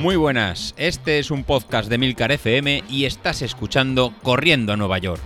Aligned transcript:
Muy 0.00 0.16
buenas, 0.16 0.74
este 0.78 1.18
es 1.18 1.30
un 1.30 1.44
podcast 1.44 1.90
de 1.90 1.98
Milcar 1.98 2.32
FM 2.32 2.84
y 2.88 3.04
estás 3.04 3.42
escuchando 3.42 4.14
Corriendo 4.22 4.72
a 4.72 4.76
Nueva 4.78 4.96
York. 4.96 5.20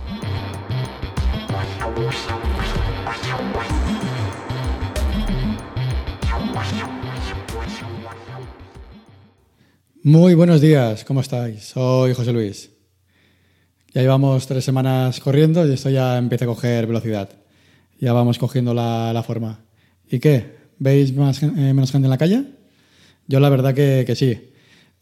Muy 10.03 10.33
buenos 10.33 10.59
días, 10.59 11.05
¿cómo 11.05 11.21
estáis? 11.21 11.63
Soy 11.63 12.13
José 12.13 12.33
Luis. 12.33 12.69
Ya 13.93 14.01
llevamos 14.01 14.45
tres 14.45 14.65
semanas 14.65 15.21
corriendo 15.21 15.65
y 15.65 15.71
esto 15.71 15.89
ya 15.89 16.17
empieza 16.17 16.43
a 16.43 16.49
coger 16.49 16.85
velocidad. 16.85 17.29
Ya 17.97 18.11
vamos 18.11 18.37
cogiendo 18.37 18.73
la, 18.73 19.23
forma. 19.25 19.61
¿Y 20.09 20.19
qué? 20.19 20.57
¿Veis 20.79 21.11
eh, 21.11 21.47
menos 21.55 21.93
gente 21.93 22.07
en 22.07 22.11
la 22.11 22.17
calle? 22.17 22.43
Yo 23.25 23.39
la 23.39 23.47
verdad 23.47 23.73
que, 23.73 24.13
sí. 24.17 24.51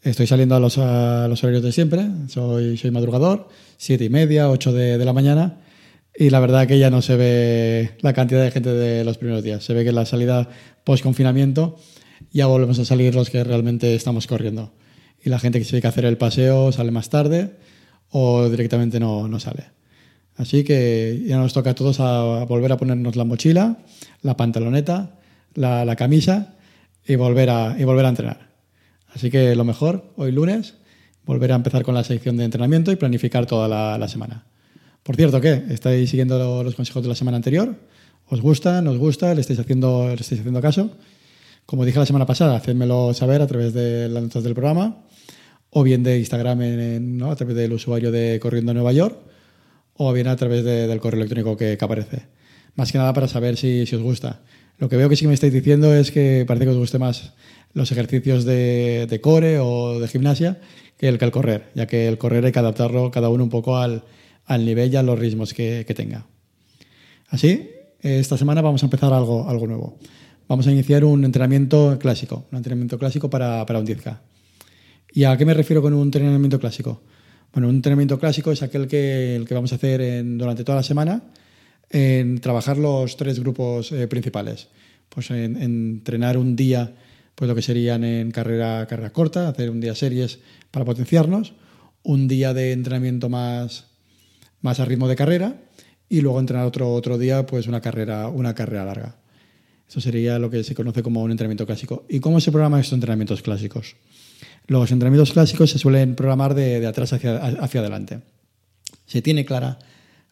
Estoy 0.03 0.27
saliendo 0.27 0.55
a 0.55 0.59
los, 0.59 0.77
horarios 0.77 1.63
de 1.63 1.71
siempre. 1.71 2.05
Soy, 2.27 2.77
soy 2.77 2.91
madrugador, 2.91 3.47
siete 3.77 4.03
y 4.03 4.09
media, 4.09 4.49
ocho 4.49 4.73
de, 4.73 4.97
de 4.97 5.05
la 5.05 5.13
mañana. 5.13 5.59
Y 6.15 6.29
la 6.29 6.39
verdad 6.39 6.67
que 6.67 6.77
ya 6.77 6.89
no 6.89 7.01
se 7.01 7.15
ve 7.15 7.91
la 8.01 8.13
cantidad 8.13 8.43
de 8.43 8.51
gente 8.51 8.69
de 8.69 9.05
los 9.05 9.17
primeros 9.17 9.43
días. 9.43 9.63
Se 9.63 9.73
ve 9.73 9.83
que 9.83 9.91
la 9.91 10.05
salida 10.05 10.49
post-confinamiento 10.83 11.77
ya 12.31 12.47
volvemos 12.47 12.79
a 12.79 12.85
salir 12.85 13.15
los 13.15 13.29
que 13.29 13.43
realmente 13.43 13.95
estamos 13.95 14.27
corriendo 14.27 14.73
y 15.23 15.29
la 15.29 15.39
gente 15.39 15.59
que 15.59 15.65
se 15.65 15.71
tiene 15.71 15.81
que 15.81 15.87
hacer 15.87 16.05
el 16.05 16.17
paseo 16.17 16.71
sale 16.71 16.91
más 16.91 17.09
tarde 17.09 17.51
o 18.09 18.49
directamente 18.49 18.99
no, 18.99 19.27
no 19.27 19.39
sale. 19.39 19.65
Así 20.35 20.63
que 20.63 21.23
ya 21.25 21.37
nos 21.37 21.53
toca 21.53 21.71
a 21.71 21.75
todos 21.75 21.99
a 21.99 22.43
volver 22.45 22.71
a 22.71 22.77
ponernos 22.77 23.15
la 23.15 23.23
mochila, 23.23 23.77
la 24.21 24.35
pantaloneta, 24.35 25.19
la, 25.53 25.85
la 25.85 25.95
camisa 25.95 26.55
y 27.07 27.15
volver, 27.15 27.49
a, 27.49 27.75
y 27.79 27.83
volver 27.83 28.05
a 28.05 28.09
entrenar. 28.09 28.52
Así 29.13 29.29
que 29.29 29.55
lo 29.55 29.63
mejor, 29.63 30.11
hoy 30.15 30.31
lunes, 30.31 30.75
volver 31.25 31.51
a 31.51 31.55
empezar 31.55 31.83
con 31.83 31.95
la 31.95 32.03
sección 32.03 32.37
de 32.37 32.45
entrenamiento 32.45 32.91
y 32.91 32.95
planificar 32.95 33.45
toda 33.45 33.97
la, 33.97 34.07
semana. 34.07 34.45
Por 35.03 35.15
cierto, 35.15 35.39
¿qué? 35.39 35.63
¿Estáis 35.69 36.09
siguiendo 36.09 36.63
los 36.63 36.75
consejos 36.75 37.03
de 37.03 37.09
la 37.09 37.15
semana 37.15 37.37
anterior? 37.37 37.75
¿Os 38.27 38.41
gusta? 38.41 38.81
¿No 38.81 38.91
os 38.91 38.97
gusta? 38.97 39.33
¿Le 39.33 39.41
estáis 39.41 39.59
haciendo, 39.59 40.07
le 40.07 40.21
estáis 40.21 40.41
haciendo 40.41 40.61
caso? 40.61 40.91
Como 41.65 41.85
dije 41.85 41.99
la 41.99 42.05
semana 42.05 42.25
pasada, 42.25 42.55
hacedmelo 42.55 43.13
saber 43.13 43.41
a 43.41 43.47
través 43.47 43.73
de 43.73 44.09
las 44.09 44.23
notas 44.23 44.43
del 44.43 44.53
programa 44.53 44.97
o 45.73 45.83
bien 45.83 46.03
de 46.03 46.19
Instagram 46.19 46.59
a 47.23 47.35
través 47.35 47.55
del 47.55 47.73
usuario 47.73 48.11
de 48.11 48.39
Corriendo 48.39 48.73
Nueva 48.73 48.93
York, 48.93 49.17
o 49.95 50.13
bien 50.13 50.27
a 50.27 50.35
través 50.35 50.63
del 50.63 50.99
correo 50.99 51.19
electrónico 51.19 51.57
que, 51.57 51.77
aparece. 51.79 52.27
Más 52.75 52.91
que 52.91 52.97
nada 52.97 53.13
para 53.13 53.27
saber 53.27 53.57
si, 53.57 53.85
si, 53.85 53.95
os 53.95 54.01
gusta. 54.01 54.41
Lo 54.77 54.87
que 54.87 54.97
veo 54.97 55.09
que 55.09 55.15
sí 55.15 55.27
me 55.27 55.33
estáis 55.33 55.53
diciendo 55.53 55.93
es 55.93 56.11
que 56.11 56.45
parece 56.47 56.65
que 56.65 56.71
os 56.71 56.77
guste 56.77 56.99
más 56.99 57.33
los 57.73 57.91
ejercicios 57.91 58.45
de, 58.45 59.19
core 59.21 59.59
o 59.59 59.99
de 59.99 60.07
gimnasia 60.07 60.59
que 60.97 61.07
el, 61.07 61.17
que 61.17 61.25
el 61.25 61.31
correr, 61.31 61.69
ya 61.75 61.87
que 61.87 62.07
el 62.07 62.17
correr 62.17 62.45
hay 62.45 62.51
que 62.51 62.59
adaptarlo 62.59 63.11
cada 63.11 63.29
uno 63.29 63.43
un 63.43 63.49
poco 63.49 63.77
al, 63.77 64.03
nivel 64.49 64.93
y 64.93 64.95
a 64.95 65.03
los 65.03 65.17
ritmos 65.17 65.53
que, 65.53 65.85
tenga. 65.95 66.25
Así, 67.29 67.69
esta 68.01 68.37
semana 68.37 68.61
vamos 68.61 68.83
a 68.83 68.85
empezar 68.85 69.11
algo, 69.11 69.67
nuevo. 69.67 69.97
Vamos 70.47 70.67
a 70.67 70.71
iniciar 70.71 71.03
un 71.03 71.25
entrenamiento 71.25 71.97
clásico, 71.99 72.45
un 72.51 72.57
entrenamiento 72.57 72.99
clásico 72.99 73.29
para, 73.29 73.65
para 73.65 73.79
un 73.79 73.87
10K. 73.87 74.19
¿Y 75.13 75.23
a 75.23 75.37
qué 75.37 75.45
me 75.45 75.53
refiero 75.53 75.81
con 75.81 75.93
un 75.93 76.03
entrenamiento 76.03 76.59
clásico? 76.59 77.01
Bueno, 77.53 77.69
un 77.69 77.75
entrenamiento 77.75 78.19
clásico 78.19 78.51
es 78.51 78.63
aquel 78.63 78.87
que, 78.87 79.35
el 79.35 79.47
que 79.47 79.53
vamos 79.53 79.71
a 79.71 79.75
hacer 79.75 80.23
durante 80.25 80.63
toda 80.63 80.77
la 80.77 80.83
semana 80.83 81.21
en 81.93 82.39
trabajar 82.39 82.77
los 82.77 83.15
tres 83.15 83.39
grupos 83.39 83.91
eh, 83.91 84.07
principales. 84.07 84.67
Pues 85.09 85.29
en, 85.29 85.61
entrenar 85.61 86.37
un 86.37 86.55
día, 86.55 86.95
pues 87.35 87.47
lo 87.49 87.55
que 87.55 87.61
serían 87.61 88.03
en 88.03 88.31
carrera, 88.31 88.85
carrera 88.87 89.11
corta, 89.11 89.47
hacer 89.47 89.69
un 89.69 89.81
día 89.81 89.95
series 89.95 90.39
para 90.71 90.85
potenciarnos, 90.85 91.53
un 92.03 92.27
día 92.27 92.53
de 92.53 92.71
entrenamiento 92.71 93.29
más, 93.29 93.87
más 94.61 94.79
a 94.79 94.85
ritmo 94.85 95.07
de 95.07 95.15
carrera 95.15 95.57
y 96.09 96.21
luego 96.21 96.39
entrenar 96.39 96.65
otro, 96.65 96.93
otro 96.93 97.17
día, 97.17 97.45
pues 97.45 97.67
una 97.67 97.81
carrera, 97.81 98.27
una 98.27 98.53
carrera 98.53 98.85
larga. 98.85 99.15
Eso 99.89 100.01
sería 100.01 100.39
lo 100.39 100.49
que 100.49 100.63
se 100.63 100.75
conoce 100.75 101.03
como 101.03 101.21
un 101.21 101.31
entrenamiento 101.31 101.65
clásico. 101.65 102.05
¿Y 102.09 102.19
cómo 102.19 102.39
se 102.39 102.51
programan 102.51 102.79
estos 102.79 102.93
entrenamientos 102.93 103.41
clásicos? 103.41 103.95
Los 104.67 104.91
entrenamientos 104.91 105.33
clásicos 105.33 105.71
se 105.71 105.79
suelen 105.79 106.15
programar 106.15 106.53
de, 106.53 106.85
atrás 106.87 107.13
hacia, 107.13 107.37
hacia, 107.37 107.79
adelante. 107.81 108.21
Se 109.05 109.21
tiene 109.21 109.45
clara 109.45 109.79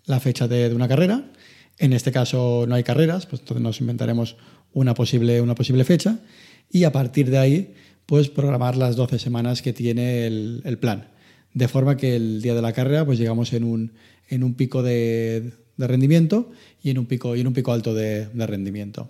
la 0.06 0.20
fecha 0.20 0.48
de, 0.48 0.74
una 0.74 0.88
carrera. 0.88 1.32
En 1.78 1.94
este 1.94 2.12
caso 2.12 2.66
no 2.68 2.76
hay 2.76 2.84
carreras, 2.84 3.26
pues 3.26 3.42
entonces 3.42 3.62
nos 3.62 3.82
inventaremos 3.82 4.36
una 4.74 4.94
posible, 4.94 5.42
una 5.42 5.56
posible 5.56 5.84
fecha 5.84 6.20
y 6.72 6.84
a 6.84 6.92
partir 6.92 7.30
de 7.30 7.38
ahí 7.38 7.74
pues 8.06 8.30
programar 8.30 8.76
las 8.76 8.96
12 8.96 9.20
semanas 9.20 9.62
que 9.62 9.74
tiene 9.74 10.28
el, 10.28 10.78
plan. 10.80 11.08
De 11.54 11.68
forma 11.68 11.96
que 11.96 12.16
el 12.16 12.42
día 12.42 12.54
de 12.54 12.62
la 12.62 12.74
carrera 12.74 13.06
pues 13.06 13.18
llegamos 13.18 13.54
en 13.54 13.64
un, 13.64 13.94
en 14.30 14.44
un 14.44 14.56
pico 14.56 14.84
de, 14.84 15.54
rendimiento 15.78 16.52
y 16.84 16.90
en 16.90 16.98
un 16.98 17.06
pico, 17.06 17.36
y 17.36 17.42
en 17.42 17.48
un 17.48 17.54
pico 17.54 17.72
alto 17.72 17.94
de, 17.94 18.28
rendimiento. 18.36 19.10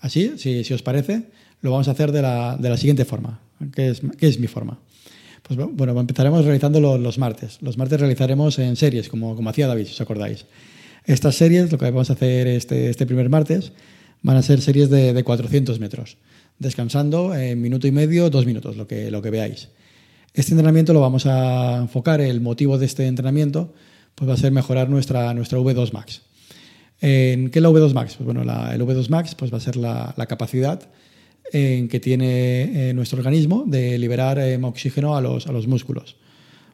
Así, 0.00 0.32
si, 0.38 0.72
os 0.72 0.82
parece, 0.82 1.24
lo 1.60 1.70
vamos 1.70 1.88
a 1.88 1.92
hacer 1.92 2.10
de 2.10 2.22
la, 2.22 2.56
de 2.58 2.68
la 2.70 2.76
siguiente 2.76 3.04
forma. 3.04 3.40
¿Qué 3.74 3.90
es, 3.90 4.02
es 4.20 4.40
mi 4.40 4.46
forma? 4.46 4.80
Pues 5.42 5.58
bueno, 5.72 5.98
empezaremos 5.98 6.44
realizando 6.44 6.80
los, 6.98 7.18
martes. 7.18 7.58
Los 7.60 7.76
martes 7.76 8.00
realizaremos 8.00 8.58
en 8.58 8.76
series, 8.76 9.08
como, 9.08 9.34
como 9.34 9.50
hacía 9.50 9.66
David, 9.66 9.86
si 9.86 9.92
os 9.92 10.00
acordáis. 10.00 10.46
Estas 11.04 11.34
series, 11.34 11.72
lo 11.72 11.78
que 11.78 11.86
vamos 11.86 12.10
a 12.10 12.12
hacer 12.12 12.46
este, 12.46 12.90
este 12.90 13.06
primer 13.06 13.28
martes, 13.28 13.72
van 14.22 14.36
a 14.36 14.42
ser 14.42 14.60
series 14.60 14.88
de, 14.88 15.12
de 15.12 15.24
400 15.24 15.80
metros, 15.80 16.16
descansando 16.62 17.34
en 17.34 17.60
minuto 17.60 17.86
y 17.86 17.92
medio, 17.92 18.30
dos 18.30 18.46
minutos, 18.46 18.76
lo 18.76 18.86
que, 18.86 19.10
lo 19.10 19.20
que 19.20 19.30
veáis. 19.30 19.68
Este 20.32 20.52
entrenamiento 20.52 20.94
lo 20.94 21.00
vamos 21.00 21.26
a 21.26 21.76
enfocar, 21.76 22.22
el 22.22 22.40
motivo 22.40 22.78
de 22.78 22.86
este 22.86 23.06
entrenamiento 23.06 23.74
pues 24.14 24.28
va 24.28 24.34
a 24.34 24.38
ser 24.38 24.52
mejorar 24.52 24.88
nuestra, 24.88 25.34
nuestra 25.34 25.58
V2 25.58 25.92
Max. 25.92 26.22
¿En 27.00 27.50
qué 27.50 27.58
es 27.58 27.62
la 27.62 27.70
V2 27.70 27.92
Max? 27.92 28.14
Pues 28.16 28.24
bueno, 28.24 28.44
la, 28.44 28.74
el 28.74 28.80
V2 28.80 29.08
Max 29.08 29.34
pues 29.34 29.52
va 29.52 29.58
a 29.58 29.60
ser 29.60 29.76
la, 29.76 30.14
la 30.16 30.26
capacidad 30.26 30.88
en 31.52 31.88
que 31.88 32.00
tiene 32.00 32.90
eh, 32.90 32.94
nuestro 32.94 33.18
organismo 33.18 33.64
de 33.66 33.98
liberar 33.98 34.38
eh, 34.38 34.58
oxígeno 34.62 35.16
a 35.16 35.20
los, 35.20 35.46
a 35.46 35.52
los 35.52 35.66
músculos. 35.66 36.16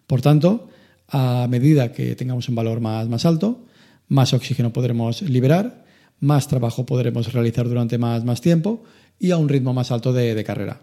Por 0.06 0.20
tanto, 0.20 0.68
a 1.08 1.46
medida 1.48 1.92
que 1.92 2.14
tengamos 2.14 2.48
un 2.48 2.54
valor 2.54 2.80
más, 2.80 3.08
más 3.08 3.24
alto, 3.26 3.64
más 4.08 4.32
oxígeno 4.32 4.72
podremos 4.72 5.22
liberar, 5.22 5.84
más 6.20 6.48
trabajo 6.48 6.86
podremos 6.86 7.32
realizar 7.32 7.68
durante 7.68 7.98
más, 7.98 8.24
más 8.24 8.40
tiempo 8.40 8.84
y 9.18 9.30
a 9.30 9.36
un 9.36 9.48
ritmo 9.48 9.74
más 9.74 9.90
alto 9.90 10.12
de, 10.12 10.42
carrera. 10.44 10.80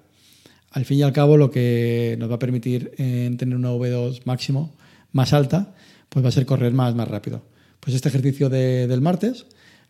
Al 0.71 0.85
fin 0.85 0.99
y 0.99 1.03
al 1.03 1.13
cabo, 1.13 1.37
lo 1.37 1.51
que 1.51 2.15
nos 2.19 2.29
va 2.29 2.35
a 2.35 2.39
permitir 2.39 2.91
eh, 2.97 3.33
tener 3.37 3.55
una 3.55 3.71
V2 3.71 4.21
máximo 4.25 4.75
más 5.11 5.33
alta, 5.33 5.73
pues 6.09 6.23
va 6.23 6.29
a 6.29 6.33
ser 6.33 6.45
correr 6.45 6.73
más, 6.73 6.95
más 6.95 7.07
rápido. 7.07 7.43
Pues 7.79 7.95
este 7.95 8.09
ejercicio 8.09 8.49
del 8.49 9.01
martes 9.01 9.45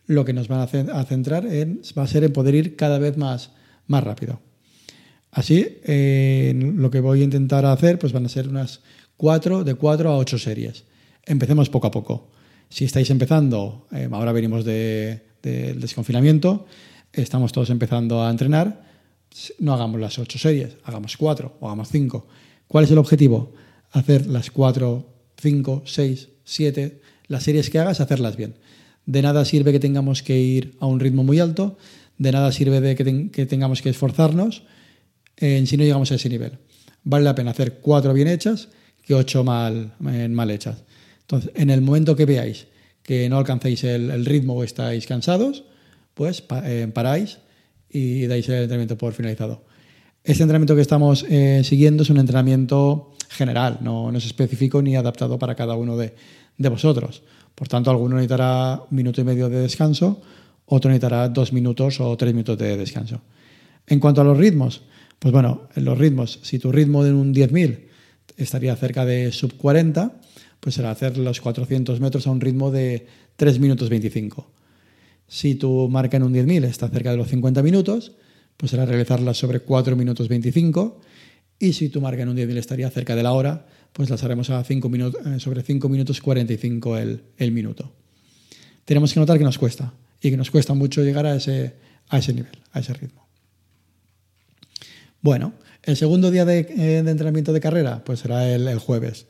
lo 0.06 0.24
que 0.24 0.32
nos 0.32 0.50
va 0.50 0.62
a 0.62 1.04
centrar 1.04 1.46
en, 1.46 1.80
va 1.98 2.04
a 2.04 2.06
ser 2.06 2.24
en 2.24 2.32
poder 2.32 2.54
ir 2.54 2.76
cada 2.76 2.98
vez 2.98 3.16
más, 3.16 3.50
más 3.86 4.04
rápido. 4.04 4.40
Así, 5.32 5.78
lo 5.84 6.90
que 6.90 7.00
voy 7.00 7.20
a 7.20 7.24
intentar 7.24 7.66
hacer 7.66 7.98
pues 7.98 8.12
van 8.12 8.24
a 8.24 8.28
ser 8.28 8.48
unas 8.48 8.80
cuatro, 9.16 9.64
de 9.64 9.74
4 9.74 10.10
a 10.10 10.16
8 10.16 10.38
series. 10.38 10.84
Empecemos 11.24 11.68
poco 11.68 11.88
a 11.88 11.90
poco. 11.90 12.30
Si 12.68 12.84
estáis 12.84 13.10
empezando, 13.10 13.86
eh, 13.92 14.08
ahora 14.10 14.32
venimos 14.32 14.64
del 15.42 15.80
desconfinamiento, 15.80 16.66
estamos 17.12 17.52
todos 17.52 17.70
empezando 17.70 18.22
a 18.22 18.30
entrenar, 18.30 18.84
no 19.58 19.74
hagamos 19.74 20.00
las 20.00 20.18
8 20.18 20.38
series, 20.38 20.76
hagamos 20.84 21.16
4 21.16 21.58
o 21.60 21.66
hagamos 21.66 21.88
5. 21.90 22.26
¿Cuál 22.68 22.84
es 22.84 22.90
el 22.90 22.98
objetivo? 22.98 23.52
Hacer 23.90 24.26
las 24.26 24.50
4, 24.50 25.06
5, 25.40 25.82
6, 25.84 26.28
7, 26.44 27.00
las 27.28 27.42
series 27.42 27.70
que 27.70 27.78
hagas, 27.78 28.00
hacerlas 28.00 28.36
bien. 28.36 28.56
De 29.04 29.22
nada 29.22 29.44
sirve 29.44 29.72
que 29.72 29.80
tengamos 29.80 30.22
que 30.22 30.38
ir 30.38 30.76
a 30.80 30.86
un 30.86 31.00
ritmo 31.00 31.22
muy 31.22 31.38
alto 31.38 31.76
de 32.18 32.32
nada 32.32 32.50
sirve 32.52 32.80
de 32.80 32.94
que, 32.96 33.46
tengamos 33.46 33.82
que 33.82 33.90
esforzarnos 33.90 34.62
en 35.36 35.66
si 35.66 35.76
no 35.76 35.84
llegamos 35.84 36.10
a 36.12 36.14
ese 36.14 36.28
nivel. 36.28 36.58
Vale 37.04 37.24
la 37.24 37.34
pena 37.34 37.50
hacer 37.50 37.78
cuatro 37.80 38.12
bien 38.14 38.28
hechas 38.28 38.68
que 39.04 39.14
ocho 39.14 39.44
mal, 39.44 39.94
mal 40.00 40.50
hechas. 40.50 40.82
Entonces, 41.20 41.50
en 41.54 41.70
el 41.70 41.80
momento 41.80 42.16
que 42.16 42.24
veáis 42.24 42.66
que 43.06 43.28
no 43.28 43.38
alcancéis 43.38 43.84
el, 43.84 44.26
ritmo 44.26 44.54
o 44.54 44.64
estáis 44.64 45.06
cansados, 45.06 45.64
pues 46.12 46.42
eh, 46.64 46.90
paráis 46.92 47.38
y 47.88 48.26
dais 48.26 48.48
el 48.48 48.62
entrenamiento 48.62 48.98
por 48.98 49.14
finalizado. 49.14 49.64
Este 50.24 50.42
entrenamiento 50.42 50.74
que 50.74 50.82
estamos 50.82 51.24
eh, 51.30 51.62
siguiendo 51.62 52.02
es 52.02 52.10
un 52.10 52.18
entrenamiento 52.18 53.12
general, 53.28 53.78
no, 53.80 54.10
no, 54.10 54.18
es 54.18 54.26
específico 54.26 54.82
ni 54.82 54.96
adaptado 54.96 55.38
para 55.38 55.54
cada 55.54 55.76
uno 55.76 55.96
de, 55.96 56.14
de 56.58 56.68
vosotros. 56.68 57.22
Por 57.54 57.68
tanto, 57.68 57.90
alguno 57.90 58.16
necesitará 58.16 58.82
un 58.90 58.96
minuto 58.96 59.20
y 59.20 59.24
medio 59.24 59.48
de 59.48 59.60
descanso, 59.60 60.20
otro 60.66 60.90
necesitará 60.90 61.28
dos 61.28 61.52
minutos 61.52 62.00
o 62.00 62.16
tres 62.16 62.34
minutos 62.34 62.58
de 62.58 62.76
descanso. 62.76 63.20
En 63.86 64.00
cuanto 64.00 64.20
a 64.20 64.24
los 64.24 64.36
ritmos, 64.36 64.82
pues 65.20 65.32
bueno, 65.32 65.68
en 65.76 65.84
los 65.84 65.96
ritmos, 65.96 66.40
si 66.42 66.58
tu 66.58 66.72
ritmo 66.72 67.04
de 67.04 67.12
un 67.12 67.32
10.000 67.32 67.86
estaría 68.36 68.74
cerca 68.74 69.04
de 69.04 69.30
sub 69.30 69.56
40, 69.56 70.20
pues 70.60 70.74
será 70.74 70.90
hacer 70.90 71.18
los 71.18 71.40
400 71.40 72.00
metros 72.00 72.26
a 72.26 72.30
un 72.30 72.40
ritmo 72.40 72.70
de 72.70 73.06
3 73.36 73.58
minutos 73.58 73.88
25. 73.88 74.50
Si 75.28 75.54
tu 75.54 75.88
marca 75.88 76.16
en 76.16 76.22
un 76.22 76.34
10.000 76.34 76.64
está 76.64 76.88
cerca 76.88 77.10
de 77.10 77.16
los 77.16 77.28
50 77.28 77.62
minutos, 77.62 78.12
pues 78.56 78.70
será 78.70 78.86
realizarla 78.86 79.34
sobre 79.34 79.60
4 79.60 79.96
minutos 79.96 80.28
25 80.28 81.00
Y 81.58 81.72
si 81.72 81.88
tu 81.88 82.00
marca 82.00 82.22
en 82.22 82.28
un 82.28 82.36
10.000 82.36 82.56
estaría 82.56 82.90
cerca 82.90 83.16
de 83.16 83.22
la 83.22 83.32
hora, 83.32 83.66
pues 83.92 84.10
las 84.10 84.22
haremos 84.24 84.50
a 84.50 84.62
5 84.62 84.88
minutos, 84.88 85.20
eh, 85.26 85.40
sobre 85.40 85.62
5 85.62 85.88
minutos 85.88 86.20
45 86.20 86.98
el, 86.98 87.22
el 87.38 87.52
minuto. 87.52 87.92
Tenemos 88.84 89.12
que 89.12 89.20
notar 89.20 89.38
que 89.38 89.44
nos 89.44 89.58
cuesta 89.58 89.92
y 90.20 90.30
que 90.30 90.36
nos 90.36 90.50
cuesta 90.50 90.74
mucho 90.74 91.02
llegar 91.02 91.26
a 91.26 91.36
ese, 91.36 91.74
a 92.08 92.18
ese 92.18 92.32
nivel, 92.32 92.56
a 92.72 92.80
ese 92.80 92.92
ritmo. 92.94 93.26
Bueno, 95.20 95.54
el 95.82 95.96
segundo 95.96 96.30
día 96.30 96.44
de, 96.44 96.60
eh, 96.60 96.98
entrenamiento 96.98 97.52
de 97.52 97.60
carrera, 97.60 98.04
pues 98.04 98.20
será 98.20 98.48
el, 98.48 98.78
jueves. 98.78 99.26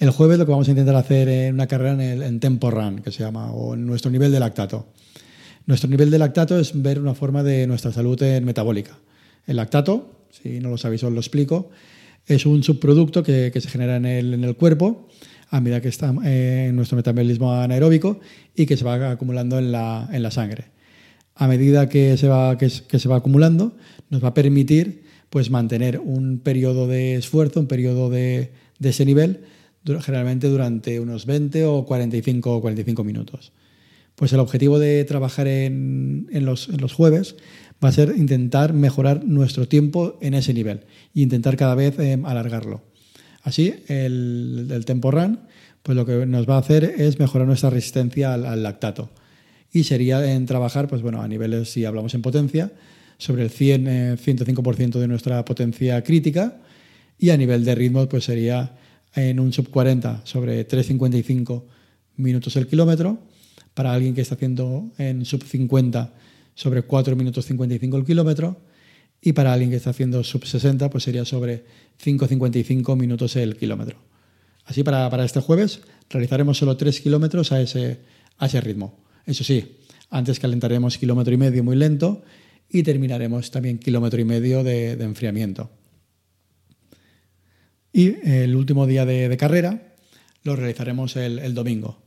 El 0.00 0.08
jueves 0.08 0.38
lo 0.38 0.46
que 0.46 0.52
vamos 0.52 0.66
a 0.66 0.70
intentar 0.70 0.96
hacer 0.96 1.28
en 1.28 1.52
una 1.52 1.66
carrera 1.66 1.92
en, 1.92 2.22
el, 2.22 2.40
tempo 2.40 2.70
run, 2.70 3.02
que 3.02 3.12
se 3.12 3.22
llama, 3.22 3.52
o 3.52 3.74
en 3.74 3.84
nuestro 3.84 4.10
nivel 4.10 4.32
de 4.32 4.40
lactato. 4.40 4.86
Nuestro 5.66 5.90
nivel 5.90 6.10
de 6.10 6.18
lactato 6.18 6.58
es 6.58 6.72
ver 6.74 6.98
una 6.98 7.14
forma 7.14 7.42
de 7.42 7.66
nuestra 7.66 7.92
salud 7.92 8.18
metabólica. 8.42 8.98
El 9.46 9.56
lactato, 9.56 10.24
si 10.30 10.58
no 10.58 10.70
lo 10.70 10.78
sabéis 10.78 11.04
os 11.04 11.12
lo 11.12 11.20
explico, 11.20 11.68
es 12.26 12.46
un 12.46 12.62
subproducto 12.62 13.22
que, 13.22 13.52
se 13.54 13.68
genera 13.68 13.96
en 13.96 14.06
el, 14.06 14.56
cuerpo 14.56 15.06
a 15.50 15.60
medida 15.60 15.82
que 15.82 15.88
está 15.88 16.14
eh, 16.24 16.68
en 16.70 16.76
nuestro 16.76 16.96
metabolismo 16.96 17.52
anaeróbico 17.52 18.20
y 18.56 18.64
que 18.64 18.78
se 18.78 18.84
va 18.84 19.10
acumulando 19.10 19.58
en 19.58 19.70
la, 19.70 20.30
sangre. 20.30 20.68
A 21.34 21.46
medida 21.46 21.90
que 21.90 22.16
se, 22.16 22.26
va, 22.26 22.56
acumulando, 23.14 23.76
nos 24.08 24.24
va 24.24 24.28
a 24.28 24.34
permitir 24.34 25.02
pues, 25.28 25.50
mantener 25.50 25.98
un 25.98 26.38
periodo 26.38 26.86
de 26.86 27.16
esfuerzo, 27.16 27.60
un 27.60 27.66
periodo 27.66 28.08
de 28.08 28.50
ese 28.80 29.04
nivel, 29.04 29.40
generalmente 29.84 30.48
durante 30.48 31.00
unos 31.00 31.26
20 31.26 31.64
o 31.64 31.84
45 31.84 32.56
o 32.56 32.60
45 32.60 33.04
minutos. 33.04 33.52
Pues 34.14 34.32
el 34.32 34.40
objetivo 34.40 34.78
de 34.78 35.04
trabajar 35.04 35.48
en, 35.48 36.28
en, 36.30 36.44
los, 36.44 36.68
en, 36.68 36.80
los, 36.80 36.92
jueves 36.92 37.36
va 37.82 37.88
a 37.88 37.92
ser 37.92 38.14
intentar 38.16 38.74
mejorar 38.74 39.24
nuestro 39.24 39.66
tiempo 39.66 40.18
en 40.20 40.34
ese 40.34 40.52
nivel 40.52 40.80
e 41.14 41.20
intentar 41.20 41.56
cada 41.56 41.74
vez 41.74 41.98
eh, 41.98 42.20
alargarlo. 42.24 42.82
Así, 43.42 43.74
el, 43.88 44.68
el, 44.70 44.84
tempo 44.84 45.10
run, 45.10 45.40
pues 45.82 45.96
lo 45.96 46.04
que 46.04 46.26
nos 46.26 46.48
va 46.48 46.56
a 46.56 46.58
hacer 46.58 46.84
es 46.84 47.18
mejorar 47.18 47.46
nuestra 47.46 47.70
resistencia 47.70 48.34
al, 48.34 48.62
lactato. 48.62 49.10
Y 49.72 49.84
sería 49.84 50.34
en 50.34 50.44
trabajar, 50.44 50.88
pues 50.88 51.00
bueno, 51.00 51.22
a 51.22 51.28
niveles, 51.28 51.70
si 51.70 51.86
hablamos 51.86 52.12
en 52.14 52.20
potencia, 52.20 52.72
sobre 53.16 53.44
el 53.44 53.50
100, 53.50 53.88
eh, 53.88 54.16
105% 54.16 54.98
de 54.98 55.08
nuestra 55.08 55.44
potencia 55.44 56.02
crítica 56.02 56.58
y 57.18 57.30
a 57.30 57.36
nivel 57.36 57.64
de 57.64 57.74
ritmo, 57.74 58.08
pues 58.08 58.24
sería 58.24 58.72
en 59.14 59.40
un 59.40 59.52
sub 59.52 59.70
40 59.70 60.22
sobre 60.24 60.66
3,55 60.66 61.64
minutos 62.16 62.56
el 62.56 62.66
kilómetro. 62.66 63.18
Para 63.74 63.92
alguien 63.92 64.14
que 64.14 64.20
está 64.20 64.34
haciendo 64.34 64.90
en 64.98 65.24
sub 65.24 65.42
50 65.42 66.12
sobre 66.54 66.82
4 66.82 67.16
minutos 67.16 67.46
55 67.46 67.96
el 67.96 68.04
kilómetro. 68.04 68.60
Y 69.22 69.32
para 69.32 69.52
alguien 69.52 69.70
que 69.70 69.76
está 69.76 69.90
haciendo 69.90 70.24
sub 70.24 70.44
60, 70.44 70.88
pues 70.90 71.04
sería 71.04 71.24
sobre 71.24 71.64
5,55 72.02 72.96
minutos 72.96 73.36
el 73.36 73.56
kilómetro. 73.56 73.98
Así, 74.64 74.82
para, 74.82 75.10
para, 75.10 75.24
este 75.24 75.40
jueves 75.40 75.80
realizaremos 76.08 76.58
solo 76.58 76.76
3 76.76 77.00
kilómetros 77.00 77.52
a 77.52 77.60
ese, 77.60 78.00
a 78.38 78.46
ese 78.46 78.60
ritmo. 78.60 78.98
Eso 79.26 79.44
sí, 79.44 79.78
antes 80.10 80.38
calentaremos 80.38 80.96
kilómetro 80.96 81.34
y 81.34 81.36
medio 81.36 81.62
muy 81.62 81.76
lento 81.76 82.22
y 82.68 82.82
terminaremos 82.82 83.50
también 83.50 83.78
kilómetro 83.78 84.20
y 84.20 84.24
medio 84.24 84.62
de, 84.64 84.96
de 84.96 85.04
enfriamiento. 85.04 85.70
Y 87.92 88.16
el 88.28 88.54
último 88.54 88.86
día 88.86 89.04
de, 89.04 89.36
carrera 89.36 89.94
lo 90.44 90.56
realizaremos 90.56 91.16
el, 91.16 91.54
domingo. 91.54 92.02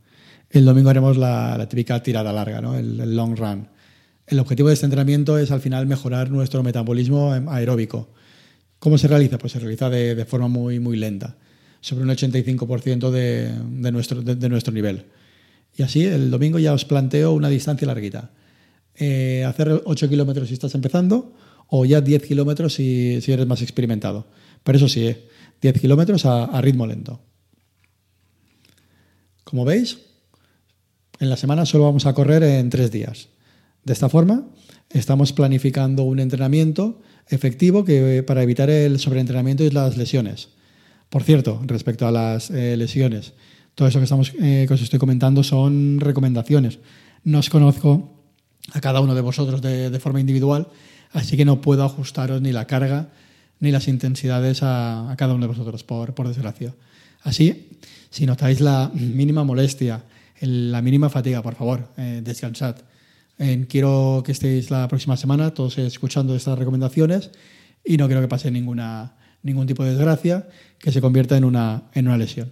El 0.50 0.66
domingo 0.66 0.90
haremos 0.90 1.18
la, 1.18 1.68
típica 1.70 2.02
tirada 2.02 2.32
larga, 2.32 2.62
¿no? 2.62 2.78
el, 2.78 3.16
long 3.16 3.38
run. 3.38 3.68
El 4.26 4.40
objetivo 4.40 4.70
de 4.70 4.76
este 4.76 4.86
entrenamiento 4.86 5.38
es 5.38 5.52
al 5.52 5.60
final 5.60 5.86
mejorar 5.86 6.32
nuestro 6.32 6.64
metabolismo 6.64 7.34
aeróbico. 7.50 8.10
¿Cómo 8.80 8.98
se 8.98 9.08
realiza? 9.08 9.38
Pues 9.38 9.54
se 9.54 9.60
realiza 9.60 9.90
de, 9.90 10.16
de 10.16 10.26
forma 10.26 10.48
muy, 10.48 10.80
muy 10.80 10.98
lenta, 10.98 11.38
sobre 11.82 12.04
un 12.04 12.10
85% 12.10 13.12
de, 13.12 13.52
de, 13.82 13.92
nuestro, 13.92 14.22
de, 14.22 14.50
nuestro 14.50 14.74
nivel. 14.74 15.06
Y 15.76 15.84
así 15.84 16.06
el 16.06 16.32
domingo 16.32 16.60
ya 16.60 16.74
os 16.74 16.86
planteo 16.86 17.34
una 17.34 17.50
distancia 17.50 17.86
larguita. 17.88 18.32
Eh, 18.96 19.44
hacer 19.46 19.82
8 19.86 20.10
kilómetros 20.10 20.48
si 20.48 20.54
estás 20.54 20.76
empezando 20.76 21.34
o 21.68 21.86
ya 21.86 22.00
10 22.00 22.24
kilómetros 22.24 22.74
si, 22.74 23.20
si 23.22 23.32
eres 23.32 23.48
más 23.48 23.62
experimentado. 23.62 24.28
Pero 24.64 24.78
eso 24.78 24.88
sí, 24.88 25.08
eh, 25.08 25.28
10 25.64 25.80
kilómetros 25.80 26.26
a, 26.26 26.60
ritmo 26.60 26.86
lento. 26.86 27.22
Como 29.46 29.64
veis, 29.64 29.98
en 31.20 31.30
la 31.30 31.38
semana 31.38 31.66
solo 31.66 31.86
vamos 31.86 32.06
a 32.06 32.14
correr 32.14 32.44
en 32.44 32.70
tres 32.70 32.92
días. 32.92 33.30
De 33.86 33.94
esta 33.94 34.10
forma, 34.10 34.44
estamos 34.90 35.32
planificando 35.32 36.04
un 36.04 36.20
entrenamiento 36.20 37.02
efectivo 37.30 37.86
que, 37.86 38.24
para 38.24 38.44
evitar 38.44 38.70
el 38.70 39.00
sobreentrenamiento 39.00 39.64
y 39.64 39.70
las 39.70 39.96
lesiones. 39.96 40.50
Por 41.10 41.24
cierto, 41.24 41.62
respecto 41.66 42.06
a 42.08 42.12
las 42.12 42.50
eh, 42.50 42.76
lesiones, 42.76 43.32
todo 43.74 43.88
eso 43.88 44.00
que, 44.00 44.04
estamos, 44.04 44.34
eh, 44.42 44.66
que 44.68 44.74
os 44.74 44.82
estoy 44.82 45.00
comentando 45.00 45.44
son 45.44 46.02
recomendaciones. 46.02 46.80
No 47.24 47.40
os 47.40 47.50
conozco 47.50 48.20
a 48.74 48.82
cada 48.82 49.00
uno 49.00 49.16
de 49.16 49.22
vosotros 49.22 49.62
de 49.62 50.00
forma 50.00 50.20
individual, 50.20 50.68
así 51.14 51.38
que 51.38 51.46
no 51.46 51.62
puedo 51.62 51.86
ajustaros 51.86 52.42
ni 52.42 52.52
la 52.52 52.68
carga 52.68 53.12
ni 53.64 53.72
las 53.72 53.88
intensidades 53.88 54.60
a, 54.62 55.16
cada 55.18 55.34
uno 55.34 55.48
de 55.48 55.48
vosotros, 55.48 55.86
por, 55.86 56.28
desgracia. 56.28 56.76
Así, 57.22 57.70
si 58.10 58.26
notáis 58.26 58.60
la 58.60 58.92
mínima 58.94 59.46
molestia, 59.46 60.04
la 60.42 60.82
mínima 60.82 61.10
fatiga, 61.10 61.42
por 61.42 61.56
favor, 61.56 61.88
eh, 61.96 62.20
descansad. 62.22 62.76
Quiero 63.70 64.22
que 64.26 64.34
estéis 64.34 64.70
la 64.70 64.88
próxima 64.90 65.16
semana 65.16 65.54
todos 65.54 65.78
escuchando 65.78 66.36
estas 66.36 66.60
recomendaciones 66.60 67.32
y 67.86 67.96
no 67.96 68.08
quiero 68.08 68.22
que 68.22 68.28
pase 68.28 68.52
ninguna, 68.52 69.16
ningún 69.44 69.66
tipo 69.66 69.84
de 69.86 69.92
desgracia 69.92 70.46
que 70.78 70.92
se 70.92 71.00
convierta 71.00 71.38
en 71.38 71.46
una, 71.46 71.84
en 71.94 72.08
una 72.08 72.18
lesión. 72.18 72.52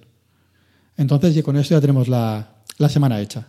Entonces, 0.95 1.35
y 1.35 1.43
con 1.43 1.57
esto 1.57 1.75
ya 1.75 1.81
tenemos 1.81 2.07
la, 2.07 2.55
la 2.77 2.87
semana 2.87 3.19
hecha. 3.19 3.47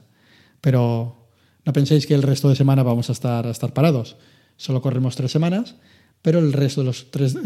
Pero 0.60 1.28
no 1.64 1.72
penséis 1.72 2.08
que 2.08 2.14
el 2.14 2.22
resto 2.22 2.48
de 2.48 2.56
semana 2.56 2.82
vamos 2.82 3.08
a 3.08 3.12
estar, 3.12 3.46
a 3.46 3.50
estar 3.50 3.72
parados. 3.72 4.16
Solo 4.56 4.82
corremos 4.82 5.14
tres 5.14 5.30
semanas 5.30 5.76
pero 6.22 6.38
el 6.38 6.52
resto 6.52 6.80
de 6.80 6.86
los, 6.86 7.10
tres, 7.10 7.36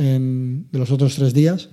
otros 0.91 1.15
tres 1.15 1.33
días 1.33 1.71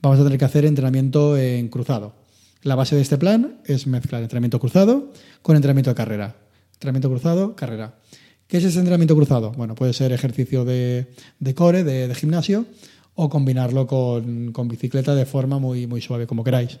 vamos 0.00 0.18
a 0.18 0.24
tener 0.24 0.38
que 0.38 0.44
hacer 0.44 0.64
entrenamiento 0.64 1.36
en 1.36 1.68
cruzado. 1.68 2.14
La 2.62 2.74
base 2.74 2.96
de 2.96 3.02
este 3.02 3.18
plan 3.18 3.60
es 3.64 3.86
mezclar 3.86 4.22
entrenamiento 4.22 4.58
cruzado 4.58 5.12
con 5.42 5.56
entrenamiento 5.56 5.90
de 5.90 5.94
carrera. 5.94 6.36
Entrenamiento 6.74 7.10
cruzado, 7.10 7.54
carrera. 7.54 7.98
¿Qué 8.46 8.56
es 8.56 8.64
ese 8.64 8.78
entrenamiento 8.78 9.14
cruzado? 9.14 9.52
Bueno, 9.52 9.74
puede 9.74 9.92
ser 9.92 10.10
ejercicio 10.12 10.64
de, 10.64 11.06
core, 11.54 11.84
de, 11.84 12.12
gimnasio, 12.14 12.64
o 13.14 13.28
combinarlo 13.28 13.86
con, 13.86 14.52
bicicleta 14.68 15.14
de 15.14 15.26
forma 15.26 15.58
muy, 15.58 16.00
suave, 16.00 16.26
como 16.26 16.44
queráis. 16.44 16.78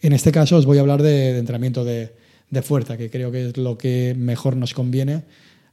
En 0.00 0.12
este 0.12 0.30
caso 0.30 0.56
os 0.56 0.66
voy 0.66 0.78
a 0.78 0.82
hablar 0.82 1.02
de, 1.02 1.32
de 1.32 1.38
entrenamiento 1.38 1.84
de, 1.84 2.12
fuerza, 2.62 2.96
que 2.96 3.10
creo 3.10 3.32
que 3.32 3.48
es 3.48 3.56
lo 3.56 3.76
que 3.76 4.14
mejor 4.16 4.56
nos 4.56 4.74
conviene 4.74 5.24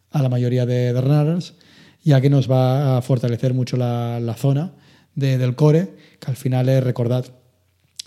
a 0.09 0.21
la 0.21 0.29
mayoría 0.29 0.65
de 0.65 0.99
runners 0.99 1.53
ya 2.03 2.21
que 2.21 2.29
nos 2.29 2.49
va 2.49 2.97
a 2.97 3.01
fortalecer 3.01 3.53
mucho 3.53 3.77
la, 3.77 4.19
la 4.19 4.33
zona 4.35 4.73
de, 5.15 5.37
del 5.37 5.55
core, 5.55 5.93
que 6.19 6.31
al 6.31 6.37
final 6.37 6.69
es 6.69 6.83
recordad 6.83 7.25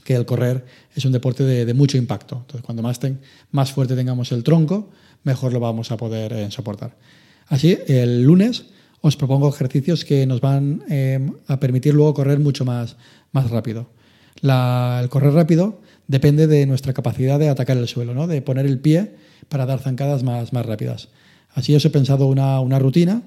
que 0.06 0.14
el 0.14 0.24
correr 0.24 0.64
es 0.94 1.04
un 1.04 1.12
deporte 1.12 1.42
de, 1.42 1.74
mucho 1.74 1.98
impacto. 1.98 2.36
Entonces, 2.36 2.62
cuando 2.62 2.82
más, 2.82 3.00
ten, 3.00 3.20
más 3.50 3.72
fuerte 3.72 3.96
tengamos 3.96 4.30
el 4.32 4.44
tronco, 4.44 4.90
mejor 5.24 5.52
lo 5.52 5.60
vamos 5.60 5.90
a 5.90 5.96
poder 5.96 6.32
eh, 6.32 6.50
soportar. 6.50 6.96
Así, 7.48 7.76
el 7.88 8.22
lunes 8.22 8.66
os 9.00 9.16
propongo 9.16 9.48
ejercicios 9.48 10.04
que 10.04 10.24
nos 10.26 10.40
van 10.40 10.84
eh, 10.88 11.28
a 11.48 11.58
permitir 11.58 11.92
luego 11.92 12.14
correr 12.14 12.38
mucho 12.38 12.64
más, 12.64 12.96
más 13.32 13.50
rápido. 13.50 13.90
El 14.42 15.08
correr 15.08 15.32
rápido 15.32 15.80
depende 16.06 16.46
de 16.46 16.66
nuestra 16.66 16.92
capacidad 16.92 17.38
de 17.38 17.48
atacar 17.48 17.76
el 17.76 17.88
suelo, 17.88 18.14
¿no? 18.14 18.26
de 18.26 18.42
poner 18.42 18.66
el 18.66 18.78
pie 18.78 19.14
para 19.48 19.66
dar 19.66 19.80
zancadas 19.80 20.22
más, 20.22 20.52
más 20.52 20.66
rápidas. 20.66 21.08
Así 21.52 21.74
os 21.74 21.84
he 21.84 21.90
pensado 21.90 22.26
una, 22.26 22.60
una 22.60 22.78
rutina 22.78 23.22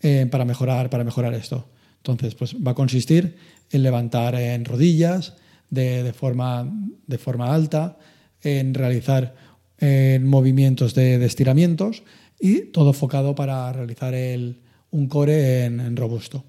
eh, 0.00 0.26
para, 0.30 0.44
mejorar, 0.44 0.90
para 0.90 1.04
mejorar 1.04 1.34
esto. 1.34 1.68
Entonces, 1.98 2.34
pues 2.34 2.56
va 2.56 2.72
a 2.72 2.74
consistir 2.74 3.36
en 3.70 3.82
levantar 3.82 4.34
en 4.34 4.64
rodillas 4.64 5.34
de, 5.70 6.02
de, 6.02 6.12
forma, 6.12 6.70
de 7.06 7.18
forma 7.18 7.54
alta, 7.54 7.98
en 8.42 8.74
realizar 8.74 9.34
en 9.78 10.26
movimientos 10.26 10.94
de, 10.94 11.24
estiramientos 11.24 12.02
y 12.40 12.66
todo 12.66 12.90
enfocado 12.90 13.34
para 13.34 13.72
realizar 13.72 14.14
el, 14.14 14.60
un 14.90 15.08
core 15.08 15.64
en, 15.64 15.96
robusto. 15.96 16.44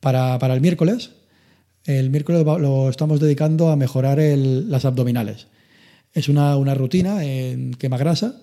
Para, 0.00 0.38
para, 0.38 0.54
el 0.54 0.60
miércoles, 0.60 1.12
el 1.84 2.10
miércoles 2.10 2.44
lo 2.44 2.88
estamos 2.88 3.20
dedicando 3.20 3.70
a 3.70 3.76
mejorar 3.76 4.18
las 4.18 4.84
abdominales. 4.84 5.48
Es 6.12 6.28
una, 6.28 6.56
una 6.56 6.74
rutina 6.74 7.24
en 7.24 7.74
quema 7.74 7.98
grasa 7.98 8.40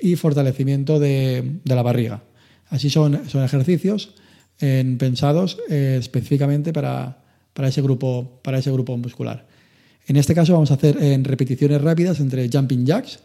y 0.00 0.16
fortalecimiento 0.16 0.98
de, 0.98 1.58
de 1.64 1.74
la 1.74 1.82
barriga. 1.82 2.22
Así 2.68 2.90
son, 2.90 3.28
son 3.28 3.44
ejercicios 3.44 4.14
en, 4.58 4.98
pensados 4.98 5.58
eh, 5.68 5.96
específicamente 6.00 6.72
para, 6.72 7.18
para, 7.52 7.68
ese 7.68 7.82
grupo, 7.82 8.40
para 8.42 8.58
ese 8.58 8.70
grupo 8.70 8.96
muscular. 8.96 9.46
En 10.06 10.16
este 10.16 10.34
caso 10.34 10.52
vamos 10.52 10.70
a 10.70 10.74
hacer 10.74 11.02
en 11.02 11.24
repeticiones 11.24 11.80
rápidas 11.80 12.20
entre 12.20 12.48
jumping 12.48 12.86
jacks 12.86 13.18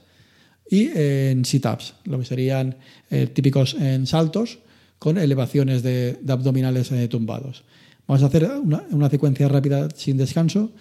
y 0.72 0.90
en 0.96 1.44
sit-ups, 1.46 1.96
lo 2.06 2.18
que 2.20 2.26
serían 2.26 2.78
eh, 3.10 3.28
típicos 3.28 3.76
en 3.76 4.08
saltos 4.08 4.60
con 4.98 5.18
elevaciones 5.18 5.84
de, 5.84 6.18
abdominales 6.28 6.92
eh, 6.94 7.08
tumbados. 7.10 7.66
Vamos 8.08 8.24
a 8.24 8.28
hacer 8.28 8.50
una, 8.50 9.10
secuencia 9.10 9.48
rápida 9.48 9.90
sin 9.94 10.18
descanso 10.18 10.72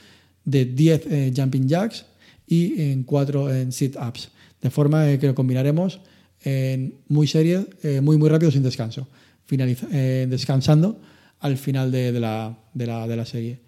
de 0.45 0.65
10 0.65 1.07
eh, 1.07 1.33
jumping 1.37 1.69
jacks 1.69 2.07
y 2.47 2.81
en 2.81 3.03
4 3.03 3.53
en 3.53 3.73
sit-ups, 3.73 4.31
de 4.63 4.71
forma 4.71 5.19
que 5.19 5.27
lo 5.27 5.35
combinaremos 5.35 6.01
en 6.43 6.95
muy 7.09 7.27
serie, 7.27 7.67
muy 8.03 8.17
muy 8.17 8.29
rápido 8.29 8.51
sin 8.51 8.63
descanso, 8.63 9.09
descansando 9.49 11.01
al 11.41 11.57
final 11.57 11.91
de, 11.91 12.13
la, 12.13 12.57
de, 12.75 12.87
la, 12.87 13.07
de 13.07 13.17
la 13.17 13.25
serie. 13.25 13.61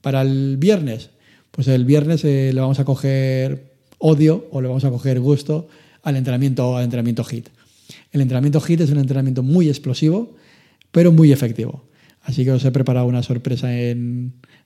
Para 0.00 0.22
el 0.22 0.56
viernes, 0.58 1.10
pues 1.50 1.68
el 1.68 1.84
viernes 1.84 2.24
le 2.24 2.54
vamos 2.54 2.78
a 2.78 2.84
coger 2.84 3.74
odio 3.98 4.48
o 4.50 4.60
le 4.60 4.68
vamos 4.68 4.84
a 4.84 4.90
coger 4.90 5.20
gusto 5.20 5.68
al 6.02 6.16
entrenamiento, 6.16 6.76
al 6.76 6.84
entrenamiento 6.84 7.24
HIT. 7.24 7.48
El 8.12 8.20
entrenamiento 8.20 8.60
HIT 8.60 8.82
es 8.82 8.90
un 8.90 8.98
entrenamiento 8.98 9.42
muy 9.42 9.68
explosivo, 9.68 10.36
pero 10.90 11.10
muy 11.10 11.32
efectivo. 11.32 11.84
Así 12.22 12.44
que 12.44 12.52
os 12.52 12.64
he 12.64 12.70
preparado 12.70 13.06
una 13.06 13.22
sorpresa 13.22 13.68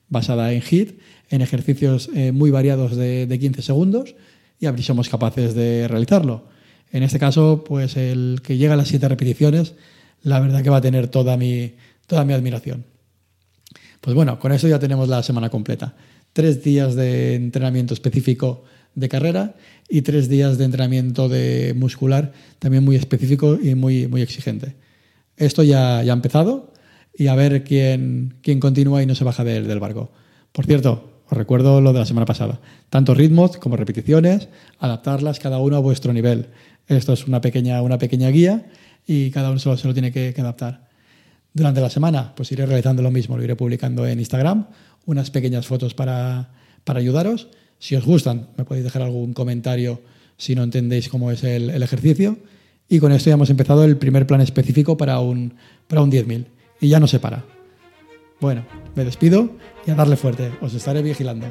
basada 0.07 0.53
en 0.53 0.61
HIT, 0.61 0.99
en 1.29 1.41
ejercicios 1.41 2.09
eh, 2.15 2.31
muy 2.31 2.51
variados 2.51 2.95
de, 2.95 3.37
15 3.39 3.61
segundos 3.61 4.15
y 4.59 4.65
a 4.65 4.71
ver 4.71 4.79
si 4.79 4.85
somos 4.85 5.09
capaces 5.09 5.55
de 5.55 5.87
realizarlo. 5.87 6.47
En 6.91 7.03
este 7.03 7.19
caso, 7.19 7.63
pues 7.65 7.97
el 7.97 8.41
que 8.43 8.57
llega 8.57 8.73
a 8.73 8.77
las 8.77 8.87
7 8.87 9.07
repeticiones, 9.07 9.73
la 10.23 10.39
verdad 10.39 10.63
que 10.63 10.69
va 10.69 10.77
a 10.77 10.81
tener 10.81 11.07
toda 11.07 11.37
mi, 11.37 11.73
toda 12.07 12.25
mi 12.25 12.33
admiración. 12.33 12.85
Pues 14.01 14.15
bueno, 14.15 14.39
con 14.39 14.51
eso 14.51 14.67
ya 14.67 14.79
tenemos 14.79 15.09
la 15.09 15.23
semana 15.23 15.49
completa. 15.49 15.95
Tres 16.33 16.63
días 16.63 16.95
de 16.95 17.35
entrenamiento 17.35 17.93
específico 17.93 18.63
de 18.95 19.09
carrera 19.09 19.55
y 19.87 20.01
tres 20.01 20.29
días 20.29 20.57
de 20.57 20.65
entrenamiento 20.65 21.29
de 21.29 21.73
muscular, 21.75 22.33
también 22.59 22.83
muy 22.83 22.95
específico 22.95 23.57
y 23.61 23.75
muy, 23.75 24.07
muy 24.07 24.21
exigente. 24.21 24.75
Esto 25.37 25.63
ya, 25.63 26.03
ya 26.03 26.11
ha 26.11 26.15
empezado 26.15 26.73
y 27.15 27.27
a 27.27 27.35
ver 27.35 27.63
quién, 27.63 28.35
quién 28.41 28.59
continúa 28.59 29.03
y 29.03 29.05
no 29.05 29.15
se 29.15 29.23
baja 29.23 29.43
del, 29.43 29.67
del 29.67 29.79
barco. 29.79 30.11
Por 30.51 30.65
cierto, 30.65 31.09
os 31.29 31.37
recuerdo 31.37 31.79
lo 31.81 31.93
de 31.93 31.99
la 31.99 32.05
semana 32.05 32.25
pasada. 32.25 32.59
Tanto 32.89 33.13
ritmos 33.13 33.57
como 33.57 33.77
repeticiones, 33.77 34.49
adaptarlas 34.79 35.39
cada 35.39 35.59
uno 35.59 35.77
a 35.77 35.79
vuestro 35.79 36.11
nivel. 36.13 36.47
Esto 36.89 37.13
es 37.13 37.25
una 37.25 37.39
pequeña, 37.39 37.81
una 37.81 37.97
pequeña 37.97 38.27
guía 38.29 38.65
y 39.07 39.31
cada 39.31 39.49
uno 39.49 39.59
se 39.59 39.87
lo, 39.87 39.93
tiene 39.93 40.11
que, 40.11 40.33
que, 40.33 40.41
adaptar. 40.41 40.89
Durante 41.53 41.79
la 41.79 41.89
semana, 41.89 42.35
pues 42.35 42.51
iré 42.51 42.65
realizando 42.65 43.01
lo 43.01 43.11
mismo, 43.11 43.37
lo 43.37 43.43
iré 43.43 43.55
publicando 43.55 44.05
en 44.05 44.19
Instagram, 44.19 44.67
unas 45.05 45.31
pequeñas 45.31 45.65
fotos 45.65 45.93
para, 45.93 46.49
para 46.83 46.99
ayudaros 46.99 47.47
si 47.79 47.95
os 47.95 48.05
gustan, 48.05 48.49
me 48.57 48.65
podéis 48.65 48.83
dejar 48.83 49.01
algún 49.01 49.33
comentario 49.33 50.01
si 50.37 50.53
no 50.53 50.63
entendéis 50.63 51.07
cómo 51.07 51.31
es 51.31 51.43
el, 51.43 51.69
ejercicio. 51.81 52.37
Y 52.89 52.99
con 52.99 53.11
esto 53.11 53.29
ya 53.29 53.35
hemos 53.35 53.49
empezado 53.49 53.85
el 53.85 53.97
primer 53.97 54.27
plan 54.27 54.41
específico 54.41 54.97
para 54.97 55.19
un, 55.19 55.53
para 55.87 56.01
un 56.01 56.11
10.000. 56.11 56.45
Y 56.81 56.89
ya 56.89 56.99
no 56.99 57.07
se 57.07 57.19
para. 57.19 57.45
Bueno, 58.41 58.65
me 58.95 59.05
despido 59.05 59.49
y 59.85 59.91
a 59.91 59.95
darle 59.95 60.17
fuerte. 60.17 60.51
Os 60.61 60.73
estaré 60.73 61.01
vigilando. 61.01 61.47